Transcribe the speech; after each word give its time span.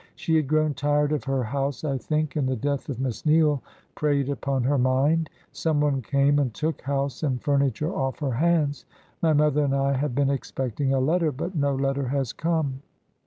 "She 0.15 0.35
had 0.35 0.47
grown 0.47 0.73
tired 0.73 1.11
of 1.11 1.25
her 1.25 1.43
house, 1.43 1.83
I 1.83 1.99
think, 1.99 2.35
and 2.35 2.49
the 2.49 2.55
death 2.55 2.89
of 2.89 2.99
Miss 2.99 3.23
Neale 3.23 3.61
preyed 3.93 4.29
upon 4.29 4.63
her 4.63 4.79
mind. 4.79 5.29
Some 5.51 5.79
one 5.79 6.01
came 6.01 6.39
and 6.39 6.51
took 6.51 6.81
house 6.81 7.21
and 7.21 7.39
furniture 7.39 7.93
off 7.93 8.17
her 8.17 8.31
hands. 8.33 8.85
My 9.21 9.33
mother 9.33 9.63
and 9.63 9.75
I 9.75 9.93
have 9.93 10.15
been 10.15 10.31
expecting 10.31 10.91
a 10.91 10.99
letter, 10.99 11.31
but 11.31 11.53
no 11.55 11.75
letter 11.75 12.07
has 12.07 12.33
come." 12.33 12.81